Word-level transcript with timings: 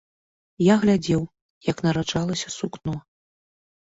Я 0.73 0.77
глядзеў, 0.85 1.21
як 1.71 1.77
нараджалася 1.89 2.53
сукно. 2.59 2.95